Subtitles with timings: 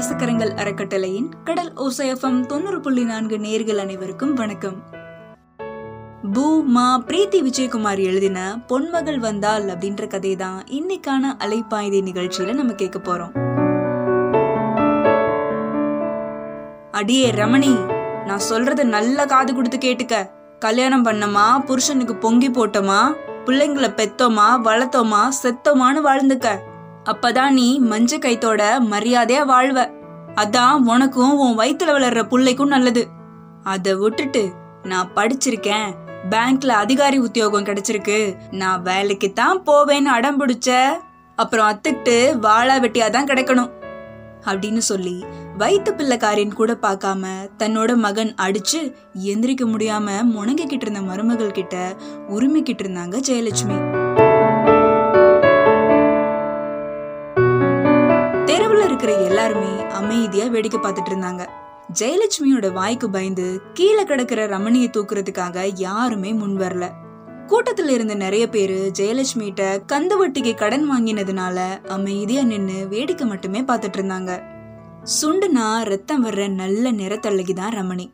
[0.00, 4.82] நேசக்கரங்கள் அறக்கட்டளையின் கடல் ஓசையம் தொண்ணூறு புள்ளி நான்கு நேர்கள் அனைவருக்கும் வணக்கம்.
[6.32, 12.98] பூ மா பிரீத்தி விஜயகுமார் எழுதின பொன்மகள் வந்தால் அப்படின்ற கதை தான் இன்னைக்கான அலைப்பாய்தி நிகழ்ச்சியில நம்ம கேட்க
[12.98, 13.32] போறோம்.
[16.90, 17.74] அடியே ரமணி
[18.26, 20.30] நான் சொல்றத நல்ல காது கொடுத்து கேட்டுக்க.
[20.58, 23.12] கல்யாணம் பண்ணமா புருஷனுக்கு பொங்கி போட்டோமா
[23.44, 26.69] பிள்ளைங்களை பெத்தோமா வளர்த்தோமா செத்தோமான்னு வாழ்ந்துக்க.
[27.04, 29.90] அப்பதான் நீ மஞ்ச கைத்தோட மரியாதையா வாழ்வ.
[30.34, 33.08] அதான் உனக்கும் உன் வயித்துல வளர்ற பிள்ளைக்கும் நல்லது.
[33.62, 35.94] அத விட்டுட்டு நான் படிச்சிருக்கேன்.
[36.30, 38.36] பேங்க்ல அதிகாரி உத்தியோகம் கிடைச்சிருக்கு.
[38.50, 40.86] நான் வேலைக்கு தான் போவேன்னு அடம் பிடிச்ச.
[41.36, 43.70] அப்புறம் அத்துக்கிட்டு வாழா வெட்டியா தான் கிடைக்கணும்.
[44.44, 45.24] அப்படின்னு சொல்லி
[45.58, 47.26] வயிற்று பிள்ளைக்காரின் கூட பார்க்காம
[47.58, 51.96] தன்னோட மகன் அடிச்சு எந்திரிக்க முடியாம முணங்கிக்கிட்டு இருந்த மருமகள் கிட்ட
[52.28, 53.99] உரிமைக்கிட்டு இருந்தாங்க ஜெயலட்சுமி.
[59.10, 61.46] இருக்கிற எல்லாருமே அமைதியா வேடிக்கை பார்த்துட்டு இருந்தாங்க.
[62.00, 66.88] ஜெயலட்சுமியோட வாய்க்கு பயந்து கீழே கிடக்கிற ரமணியை தூக்குறதுக்காக யாருமே முன் வரல.
[67.46, 74.42] கூட்டத்துல இருந்த நிறைய பேரு ஜெயலட்சுமிகிட்ட கந்து வட்டிக்கு கடன் வாங்கினதுனால அமைதியா நின்னு வேடிக்கை மட்டுமே பார்த்துட்டு இருந்தாங்க.
[75.22, 78.10] சுண்டுனா ரத்தம் வர்ற நல்ல நிறத்தழகிதான் ரமணி.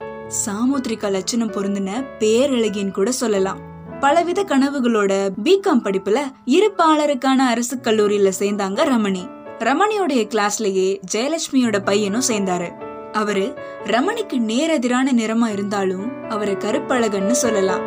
[0.47, 3.59] சாமுத்திரிகா லட்சணம் பொருந்தின பேரழகின்னு கூட சொல்லலாம்.
[4.01, 9.36] பலவித கனவுகளோட பிகாம் படிப்புல இருப்பாளருக்கான அரசு கல்லூரியில சேர்ந்தாங்க ரமணி.
[9.59, 12.71] ரமணியோடைய கிளாஸ்லயே ஜெயலட்சுமியோட பையனும் சேர்ந்தாரு.
[13.13, 13.55] அவரு
[13.85, 17.81] ரமணிக்கு நேரெதிரான நிறமா இருந்தாலும் அவரை கருப்பழகன்னு சொல்லலாம்.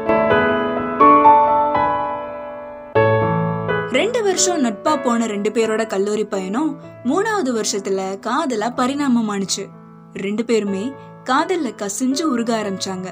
[3.92, 9.66] ரெண்டு வருஷம் நட்பா போன ரெண்டு பேரோட கல்லூரி பயணம் மூணாவது வருஷத்துல காதலா பரிணாமமானுச்சு.
[10.14, 10.92] ரெண்டு பேருமே
[11.24, 13.08] காதல்ல கசிஞ்சு உருக ஆரம்பிச்சாங்க.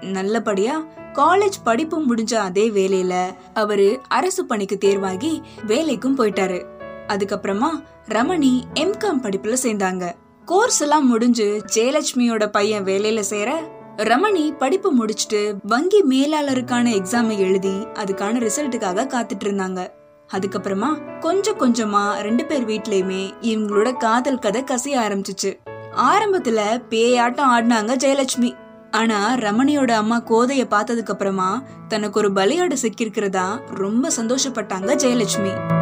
[0.00, 6.71] நல்லபடியா காலேஜ் படிப்பு முடிஞ்ச அதே வேலையில அவரு அரசு பணிக்கு தேர்வாகி வேலைக்கும் போயிட்டாரு.
[7.12, 7.70] அதுக்கப்புறமா
[8.08, 10.12] ரமணி எம்காம் படிப்புல சேர்ந்தாங்க.
[10.44, 13.60] கோர்ஸ் எல்லாம் முடிஞ்சு ஜெயலட்சுமியோட பையன் வேலையில சேர
[13.96, 19.86] ரமணி படிப்பு முடிச்சுட்டு வங்கி மேலாளருக்கான எக்ஸாமை எழுதி அதுக்கான ரிசல்ட்டுக்காக காத்துட்டு இருந்தாங்க.
[20.32, 25.52] அதுக்கப்புறமா கொஞ்சம் கொஞ்சமா ரெண்டு பேர் வீட்லயுமே இவங்களோட காதல் கதை கசிய ஆரம்பிச்சிச்சு.
[25.96, 28.56] ஆரம்பத்துல பேயாட்டம் ஆடினாங்க ஜெயலட்சுமி.
[28.90, 35.81] ஆனா ரமணியோட அம்மா கோதைய பார்த்ததுக்கு அப்புறமா தனக்கு ஒரு பலியோட சிக்கிருக்கிறதா ரொம்ப சந்தோஷப்பட்டாங்க ஜெயலட்சுமி.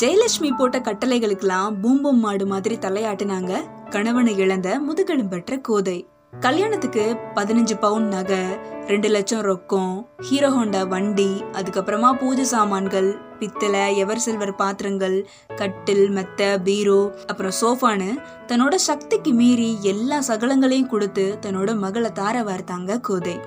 [0.00, 3.52] ஜெயலட்சுமி போட்ட கட்டளைகளுக்கெல்லாம் பூம்பும் மாடு மாதிரி தலையாட்டினாங்க
[3.90, 5.96] கணவனை இழந்த முதுகெலும் பெற்ற கோதை.
[6.40, 8.38] கல்யாணத்துக்கு பதினஞ்சு பவுன் நகை
[8.86, 16.58] ரெண்டு லட்சம் ரொக்கம் ஹீரோ ஹோண்டா வண்டி அதுக்கப்புறமா பூஜை சாமான்கள் பித்தளை எவர் சில்வர் பாத்திரங்கள் கட்டில் மெத்த
[16.64, 18.10] பீரோ அப்புறம் சோஃபான்னு
[18.46, 23.38] தன்னோட சக்திக்கு மீறி எல்லா சகலங்களையும் கொடுத்து தன்னோட மகளை தார வார்த்தாங்க கோதை.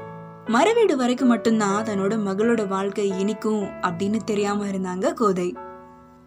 [0.47, 5.51] மறுவீடு வரைக்கும் மட்டும்தான் தன்னோட மகளோட வாழ்க்கை இனிக்கும் அப்படின்னு தெரியாம இருந்தாங்க கோதை.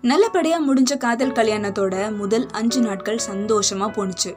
[0.04, 4.30] நல்லபடியா முடிஞ்ச காதல் கல்யாணத்தோட முதல் அஞ்சு நாட்கள் சந்தோஷமா போனுச்சு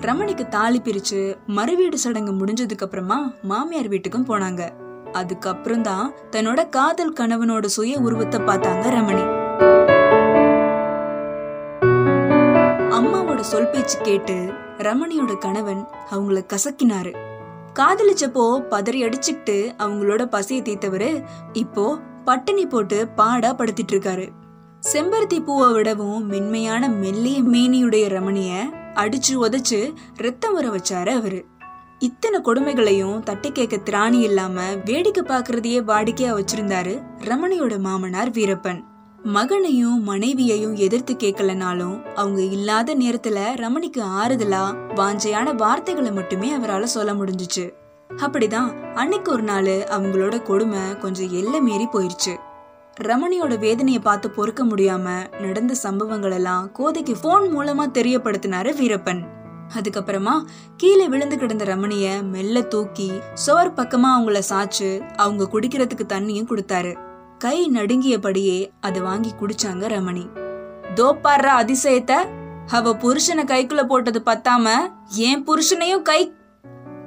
[0.00, 4.62] ரமணிக்கு தாலி பிரிச்சு மறுவீடு சடங்கு முடிஞ்சதுக்கு அப்புறமா மாமியார் வீட்டுக்கும் போனாங்க.
[5.12, 9.24] அதுக்கப்புறம் தான் தன்னோட காதல் கணவனோட சுய உருவத்தை பார்த்தாங்க ரமணி.
[12.98, 14.36] அம்மாவோட சொல் பேச்சு கேட்டு
[14.78, 17.12] ரமணியோட கணவன் அவங்கள கசக்கினாரு.
[17.80, 21.12] காதலிச்சப்போ பதறி அடிச்சுக்கிட்டு அவங்களோட பசியை தீர்த்தவரு
[21.52, 21.86] இப்போ
[22.24, 24.26] பட்டினி போட்டு பாடா படுத்திட்டு இருக்காரு.
[24.92, 28.50] செம்பருத்தி பூவை விடவும் மென்மையான மெல்லிய மேனியுடைய ரமணிய
[28.94, 31.44] அடிச்சு உதச்சு ரத்தம் வர வச்சாரு அவரு.
[31.98, 38.80] இத்தனை கொடுமைகளையும் தட்டி கேட்க திராணி இல்லாம வேடிக்கை பாக்குறதையே வாடிக்கையா வச்சிருந்தாரு ரமணியோட மாமனார் வீரப்பன்.
[39.22, 44.64] மகனையும் மனைவியையும் எதிர்த்து கேட்கலனாலும் அவங்க இல்லாத நேரத்துல ரமணிக்கு ஆறுதலா
[44.94, 47.70] வாஞ்சையான வார்த்தைகளை மட்டுமே அவரால் சொல்ல முடிஞ்சுச்சு.
[48.16, 52.36] அப்படிதான் அன்னைக்கு ஒரு நாள் அவங்களோட கொடுமை கொஞ்சம் எல்லை மீறி போயிருச்சு.
[53.04, 55.06] ரமணியோட வேதனையை பார்த்து பொறுக்க முடியாம
[55.40, 59.20] நடந்த சம்பவங்கள் எல்லாம் கோதைக்கு போன் மூலமா தெரியப்படுத்தினாரு வீரப்பன்.
[59.76, 60.34] அதுக்கப்புறமா
[60.76, 66.94] கீழே விழுந்து கிடந்த ரமணிய மெல்ல தூக்கி சுவர் பக்கமா அவங்கள சாச்சு அவங்க குடிக்கிறதுக்கு தண்ணியும் கொடுத்தாரு.
[67.38, 70.24] கை நடுங்கியபடியே அதை வாங்கி குடிச்சாங்க ரமணி.
[70.94, 72.18] தோப்பாடுற அதிசயத்தை
[72.66, 76.34] அவ புருஷனை கைக்குள்ள போட்டது பத்தாம என் புருஷனையும் கை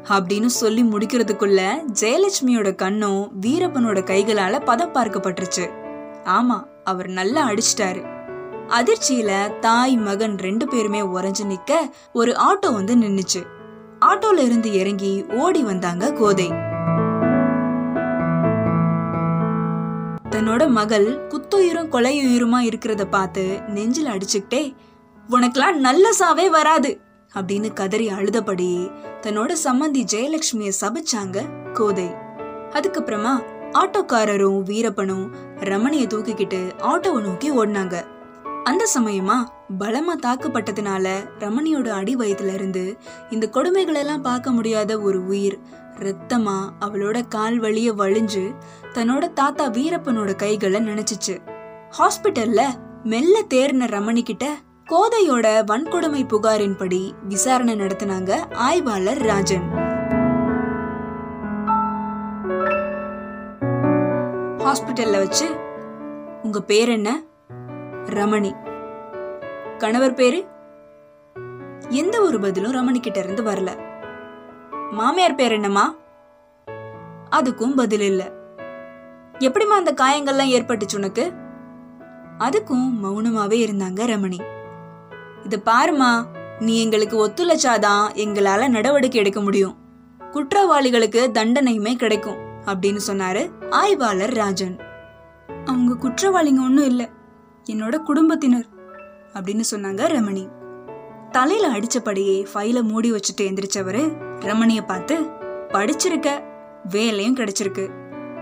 [0.09, 1.61] அப்படின்னு சொல்லி முடிக்கிறதுக்குள்ள
[1.99, 5.78] ஜெயலட்சுமியோட கண்ணும் வீரப்பனோட கைகளால பதம் பார்க்கப்பட்டுருச்சு.
[6.29, 8.01] ஆமா அவர் நல்லா அடிச்சிட்டாரு.
[8.67, 13.41] அதிர்ச்சியில தாய் மகன் ரெண்டு பேருமே உறைஞ்சு நிக்க ஒரு ஆட்டோ வந்து நின்னுச்சு.
[14.05, 16.51] ஆட்டோல இருந்து இறங்கி ஓடி வந்தாங்க கோதை.
[20.29, 24.75] தன்னோட மகள் குத்துயிரும் கொலையுயிருமா இருக்கிறத பார்த்து நெஞ்சில் அடிச்சுக்கிட்டே
[25.29, 27.01] உனக்கெல்லாம் நல்ல சாவே வராது
[27.35, 28.91] அப்படின்னு கதறி அழுதபடி
[29.21, 31.37] தன்னோட சம்மந்தி ஜெயலட்சுமிய சபிச்சாங்க
[31.73, 32.07] கோதை.
[32.69, 33.33] அதுக்கப்புறமா
[33.73, 38.03] ஆட்டோக்காரரும் வீரப்பனும் ரமணிய தூக்கிக்கிட்டு ஆட்டோவை நோக்கி ஓடினாங்க.
[38.63, 39.43] அந்த சமயமா
[39.79, 42.97] பலமா தாக்கப்பட்டதுனால ரமணியோட அடி வயதுல இருந்து
[43.29, 45.57] இந்த கொடுமைகளெல்லாம் பார்க்க முடியாத ஒரு உயிர்
[45.99, 48.55] ரத்தமா அவளோட கால் வழிய வழிஞ்சு
[48.93, 51.37] தன்னோட தாத்தா வீரப்பனோட கைகளை நினைச்சிச்சு.
[51.99, 52.61] ஹாஸ்பிட்டல்ல
[53.03, 54.55] மெல்ல தேர்ன ரமணி கிட்ட
[54.89, 59.88] கோதையோட வன்கொடுமை புகாரின்படி விசாரணை நடத்தினாங்க ஆய்வாளர் ராஜன்.
[64.69, 65.55] ஹாஸ்பிட்டலில் வச்சு
[66.43, 67.21] உங்கள் பேர் என்ன?
[68.05, 68.51] ரமணி.
[69.77, 70.47] கணவர் பேரு?
[71.89, 73.69] எந்த ஒரு பதிலும் ரமணி கிட்ட இருந்து வரல.
[74.91, 75.95] மாமியார் பேர் என்னம்மா?
[77.31, 78.25] அதுக்கும் பதில் இல்லை.
[79.39, 81.33] எப்படிம்மா அந்த காயங்கள்லாம் ஏற்பட்டுச்சு உனக்கு?
[82.39, 84.37] அதுக்கும் மௌனமாவே இருந்தாங்க ரமணி.
[85.43, 86.25] இத பாருமா
[86.59, 89.77] நீ எங்களுக்கு ஒத்துழைச்சாதான் எங்களால நடவடிக்கை எடுக்க முடியும்.
[90.19, 92.47] குற்றவாளிகளுக்கு தண்டனையுமே கிடைக்கும்.
[92.65, 94.79] அப்படின்னு சொன்னாரு ஆய்வாளர் ராஜன்.
[95.65, 97.09] அவங்க குற்றவாளிங்க ஒன்றும் இல்லை.
[97.71, 98.65] என்னோட குடும்பத்தினர்
[99.33, 100.47] அப்படின்னு சொன்னாங்க ரமணி.
[101.31, 105.21] தலையில அடிச்சபடியே ஃபைல மூடி வச்சுட்டு எந்திரிச்சவரு ரமணிய பார்த்து
[105.67, 106.43] படிச்சிருக்க
[106.89, 107.89] வேலையும் கிடைச்சிருக்கு.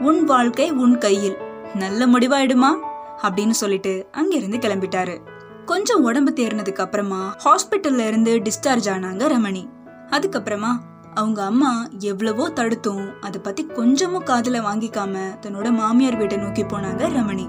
[0.02, 1.38] உன் வாழ்க்கை உன் கையில்.
[1.74, 2.78] நல்ல முடிவாயிடுமா?
[3.22, 5.18] அப்படின்னு சொல்லிட்டு அங்கிருந்து கிளம்பிட்டாரு.
[5.66, 9.70] கொஞ்சம் உடம்பு தேர்னதுக்கு அப்புறமா ஹாஸ்பிட்டல்ல இருந்து டிஸ்சார்ஜ் ஆனாங்க ரமணி.
[10.10, 10.72] அதுக்கப்புறமா
[11.18, 13.22] அவங்க அம்மா எவ்வளவோ தடுத்தும்.
[13.22, 17.46] அதை பத்தி கொஞ்சமும் காதுல வாங்கிக்காம தன்னோட மாமியார் வீட்டை நோக்கி போனாங்க ரமணி.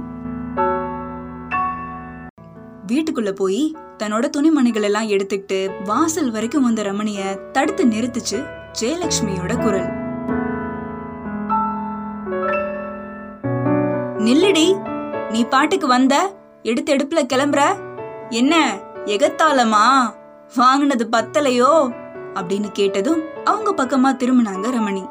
[2.86, 8.38] வீட்டுக்குள்ள போய் தன்னோட துணிமணிகள் எல்லாம் எடுத்துக்கிட்டு வாசல் வரைக்கும் வந்த ரமணிய தடுத்து நிறுத்துச்சு
[8.80, 9.90] ஜெயலட்சுமியோட குரல்.
[14.18, 14.66] நில்லுடி
[15.30, 16.34] நீ பாட்டுக்கு வந்த?
[16.62, 17.62] எடுத்து எடுப்புல கிளம்புற?
[18.28, 19.86] என்ன எகத்தாளமா?
[20.56, 22.06] வாங்கினது பத்தலையோ?
[22.38, 25.05] அப்படின்னு கேட்டதும் அவங்க பக்கமா திரும்பினாங்க ரமணி.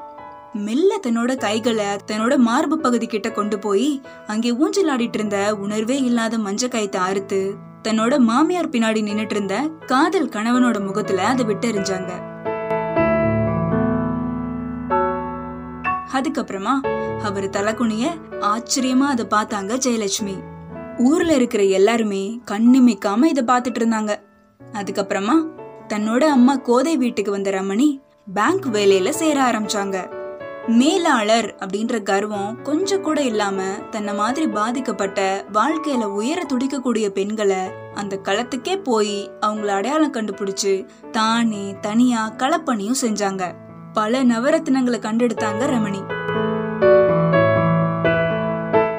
[0.66, 6.38] மெல்ல தன்னோட கைகளை தன்னோட மார்பு பகுதி கிட்ட கொண்டு போய் அங்கே ஊஞ்சல் ஆடிட்டு இருந்த உணர்வே இல்லாத
[6.38, 7.40] மஞ்ச கயத்தை அறுத்து
[7.84, 12.12] தன்னோட மாமியார் பின்னாடி நின்னுட்டு இருந்த காதல் கணவனோட முகத்துல அதை விட்டெறிஞ்சாங்க.
[16.14, 16.76] அதுக்கப்புறமா
[17.24, 18.06] அவர் தலைக்குனிய
[18.40, 20.36] ஆச்சரியமா அதை பார்த்தாங்க ஜெயலட்சுமி.
[20.98, 24.14] ஊர்ல இருக்கிற எல்லாருமே கண்ணிமைக்காம இதை பார்த்துட்டு இருந்தாங்க.
[24.74, 25.36] அதுக்கப்புறமா
[25.88, 28.02] தன்னோட அம்மா கோதை வீட்டுக்கு வந்த ரமணி
[28.34, 30.16] பேங்க் வேலையில சேர ஆரம்பிச்சாங்க.
[30.68, 37.56] மேலாளர் அப்படின்ற கர்வம் கொஞ்சம் கூட இல்லாம தன்னை மாதிரி பாதிக்கப்பட்ட வாழ்க்கையில உயர துடிக்கக்கூடிய பெண்களை
[37.94, 43.54] அந்த களத்துக்கே போய் அவங்கள அடையாளம் கண்டுபிடிச்சு தானே தனியா களப்பணியும் செஞ்சாங்க.
[43.94, 46.02] பல நவரத்தினங்களை கண்டெடுத்தாங்க ரமணி.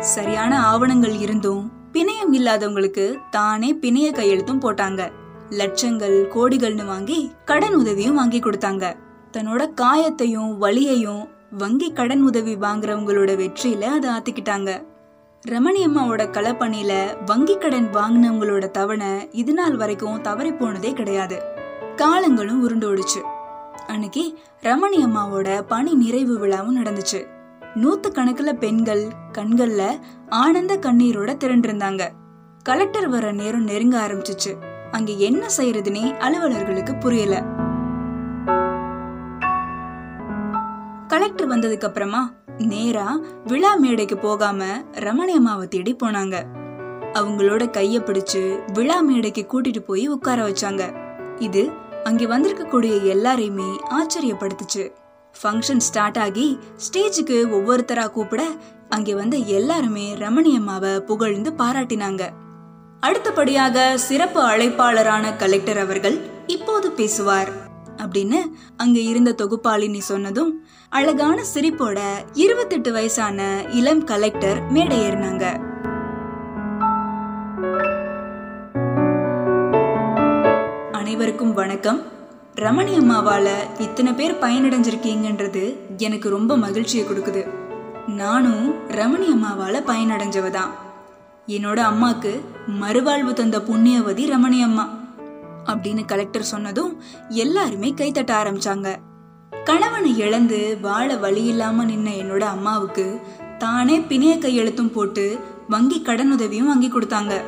[0.01, 5.18] சரியான ஆவணங்கள் இருந்தும் பிணையம் இல்லாதவங்களுக்கு தானே பிணைய கையெழுத்தும் போட்டாங்க.
[5.51, 8.95] லட்சங்கள் கோடிகள்னு வாங்கி கடன் உதவியும் வாங்கி கொடுத்தாங்க.
[9.33, 14.85] தன்னோட காயத்தையும் வலியையும் வங்கி கடன் உதவி வாங்குறவங்களோட வெற்றியில அதை ஆத்திக்கிட்டாங்க.
[15.49, 21.43] ரமணி அம்மாவோட களப்பணியில வங்கி கடன் வாங்கினவங்களோட தவணை இது நாள் வரைக்கும் தவறி போனதே கிடையாது.
[21.97, 23.21] காலங்களும் உருண்டோடுச்சு
[23.87, 27.27] அன்னைக்கு ரமணி அம்மாவோட பணி நிறைவு விழாவும் நடந்துச்சு.
[27.75, 32.09] நூத்து கணக்குல பெண்கள் கண்கள்ல ஆனந்த கண்ணீரோட திரண்டிருந்தாங்க.
[32.63, 34.68] கலெக்டர் வர நேரம் நெருங்க ஆரம்பிச்சிச்சு.
[34.93, 37.43] அங்க என்ன செய்யறதுனே அலுவலர்களுக்கு புரியல.
[41.07, 46.45] கலெக்டர் வந்ததுக்கு அப்புறமா நேரா விழா மேடைக்கு போகாம ரமணி அம்மாவை தேடி போனாங்க.
[47.13, 50.83] அவங்களோட கைய பிடிச்சு விழா மேடைக்கு கூட்டிட்டு போய் உட்கார வச்சாங்க.
[51.39, 51.71] இது
[52.05, 54.93] அங்கே வந்திருக்கக்கூடிய எல்லாரையுமே ஆச்சரியப்படுத்துச்சு.
[55.43, 58.43] ஃபங்க்ஷன் ஸ்டார்ட் ஆகி ஸ்டேஜுக்கு ஒவ்வொருத்தரா கூப்பிட
[58.89, 62.31] அங்கே வந்த எல்லாருமே ரமணி அம்மாவை புகழ்ந்து பாராட்டினாங்க.
[63.01, 67.49] அடுத்தபடியாக சிறப்பு அழைப்பாளரான கலெக்டர் அவர்கள் இப்போது பேசுவார்.
[67.97, 68.37] அப்படின்னு
[68.77, 72.01] அங்க இருந்த தொகுப்பாளினி சொன்னதும் அழகான சிரிப்போட
[72.33, 75.67] இருபத்தெட்டு வயசான இளம் கலெக்டர் மேடை ஏறினாங்க
[80.93, 82.03] அனைவருக்கும் வணக்கம்.
[82.55, 87.47] ரமணி அம்மாவால இத்தனை பேர் பயனடைஞ்சிருக்கீங்கன்றது எனக்கு ரொம்ப மகிழ்ச்சியை கொடுக்குது.
[88.07, 90.87] நானும் ரமணி அம்மாவால பயனடைஞ்சவதான்.
[91.49, 92.41] என்னோட அம்மாக்கு
[92.81, 94.89] மறுவாழ்வு தந்த புண்ணியவதி ரமணி அம்மா
[95.67, 98.97] அப்படின்னு கலெக்டர் சொன்னதும் எல்லாருமே கைத்தட்ட ஆரம்பிச்சாங்க.
[99.65, 103.21] கணவனை இழந்து வாழ வழி இல்லாம நின்ன என்னோட அம்மாவுக்கு
[103.59, 105.39] தானே பிணைய கையெழுத்தும் போட்டு
[105.69, 107.41] வங்கி கடன் உதவியும் வாங்கி கொடுத்தாங்க.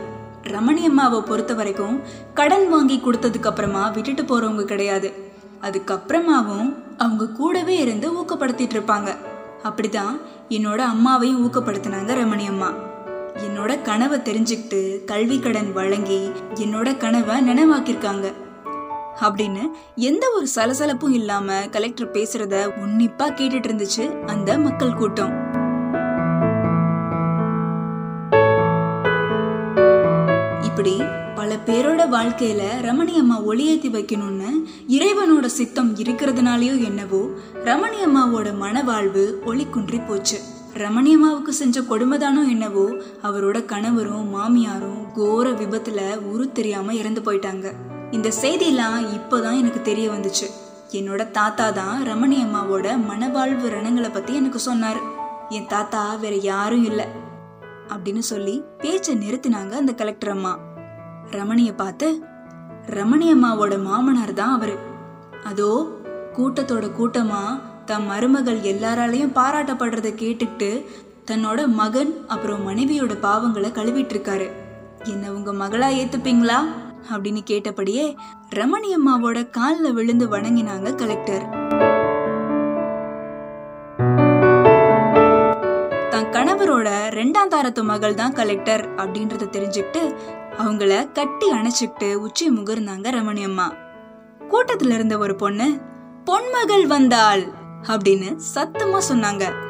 [0.43, 2.01] ரமணி அம்மாவை பொறுத்த வரைக்கும்
[2.35, 5.33] கடன் வாங்கி கொடுத்ததுக்கு அப்புறமா விட்டுட்டு போறவங்க கிடையாது.
[5.63, 9.17] அதுக்கப்புறமாவும் அவங்க கூடவே இருந்து ஊக்கப்படுத்திட்டு இருப்பாங்க.
[9.63, 12.89] அப்படிதான் என்னோட அம்மாவையும் ஊக்கப்படுத்தினாங்க ரமணி அம்மா.
[13.47, 18.33] என்னோட கனவை தெரிஞ்சுக்கிட்டு கல்வி கடன் வழங்கி என்னோட கனவை நினைவாக்கியிருக்காங்க.
[19.21, 19.63] அப்படின்னு
[19.95, 25.49] எந்த ஒரு சலசலப்பும் இல்லாம கலெக்டர் பேசுறத உன்னிப்பா கேட்டுட்டு இருந்துச்சு அந்த மக்கள் கூட்டம்.
[30.63, 31.03] இப்படி
[31.35, 34.51] பல பேரோட வாழ்க்கையில ரமணி அம்மா ஒளியேத்தி வைக்கணும்னு
[34.89, 37.21] இறைவனோட சித்தம் இருக்கிறதுனாலயோ என்னவோ
[37.65, 40.39] ரமணி அம்மாவோட மனவாழ்வு ஒளி குன்றி போச்சு.
[40.75, 42.85] ரமணி அம்மாவுக்கு செஞ்ச கொடுமைதானோ என்னவோ
[43.23, 47.73] அவரோட கணவரும் மாமியாரும் கோர விபத்துல உரு தெரியாம இறந்து போயிட்டாங்க.
[48.11, 50.47] இந்த செய்தியெல்லாம் இப்போதான் எனக்கு தெரிய வந்துச்சு.
[50.93, 55.01] என்னோட தாத்தா தான் ரமணி அம்மாவோட மனவாழ்வு ரணங்களை பத்தி எனக்கு சொன்னாரு.
[55.49, 57.07] என் தாத்தா வேற யாரும் இல்லை
[57.89, 60.59] அப்படின்னு சொல்லி பேச்சை நிறுத்தினாங்க அந்த கலெக்டர் அம்மா.
[61.31, 62.23] ரமணிய பார்த்து
[62.87, 64.79] ரமணி அம்மாவோட மாமனார் தான் அவரு.
[65.45, 65.89] அதோ
[66.37, 67.61] கூட்டத்தோட கூட்டமா
[67.91, 70.85] தம் மருமகள் எல்லாராலையும் பாராட்டப்படுறத கேட்டுக்கிட்டு
[71.27, 74.47] தன்னோட மகன் அப்புறம் மனைவியோட பாவங்களை கழுவிட்டு இருக்காரு
[75.05, 76.59] என்ன உங்க மகளா ஏத்துப்பீங்களா?
[77.13, 78.17] அப்படின்னு கேட்டபடியே
[78.55, 81.45] ரமணி அம்மாவோட காலில் விழுந்து வணங்கினாங்க கலெக்டர்.
[86.11, 90.15] தன் கணவரோட ரெண்டாம் தாரத்து மகள் தான் கலெக்டர் அப்படின்றத தெரிஞ்சுக்கிட்டு
[90.59, 93.73] அவங்கள கட்டி அணைச்சிக்கிட்டு உச்சி முகர்ந்தாங்க ரமணி அம்மா.
[94.51, 95.69] கூட்டத்துல இருந்த ஒரு பொண்ணு
[96.25, 97.60] பொன்மகள் வந்தாள்.
[97.83, 99.69] அப்படின்னு சத்தமா சொன்னாங்க.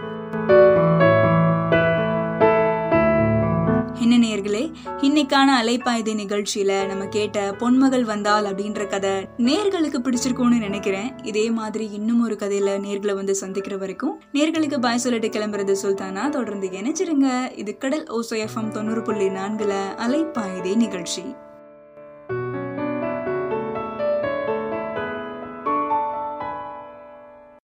[4.00, 11.19] என்ன நேர்களே இன்னைக்கான அலைப்பாய்தி நிகழ்ச்சியில நம்ம கேட்ட பொன்மகள் வந்தால் அப்படின்ற கதை நேர்களுக்கு பிடிச்சிருக்கும்னு நினைக்கிறேன்.
[11.23, 16.29] இதே மாதிரி இன்னும் ஒரு கதையில நேர்களை வந்து சந்திக்கிற வரைக்கும் நேர்களுக்கு பாய் சொல்லிட்டு கிளம்புறது சுல்தானா?
[16.29, 19.73] தொடர்ந்து இணைச்சிருங்க இது கடல் ஓசோ எஃப்எம் தொண்ணூறு புள்ளி நான்குல
[20.07, 21.23] அலைப்பாய்தி நிகழ்ச்சி.